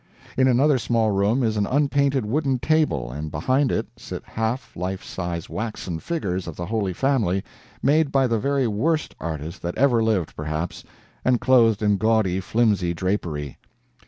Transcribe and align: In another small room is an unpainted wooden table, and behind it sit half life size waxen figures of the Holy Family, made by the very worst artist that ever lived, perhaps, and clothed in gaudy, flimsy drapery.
In 0.35 0.47
another 0.47 0.79
small 0.79 1.11
room 1.11 1.43
is 1.43 1.57
an 1.57 1.67
unpainted 1.67 2.25
wooden 2.25 2.57
table, 2.57 3.11
and 3.11 3.29
behind 3.29 3.71
it 3.71 3.85
sit 3.97 4.23
half 4.25 4.75
life 4.75 5.03
size 5.03 5.47
waxen 5.47 5.99
figures 5.99 6.47
of 6.47 6.55
the 6.55 6.65
Holy 6.65 6.91
Family, 6.91 7.43
made 7.83 8.11
by 8.11 8.25
the 8.25 8.39
very 8.39 8.65
worst 8.67 9.13
artist 9.19 9.61
that 9.61 9.77
ever 9.77 10.03
lived, 10.03 10.35
perhaps, 10.35 10.83
and 11.23 11.39
clothed 11.39 11.83
in 11.83 11.97
gaudy, 11.97 12.39
flimsy 12.39 12.95
drapery. 12.95 13.59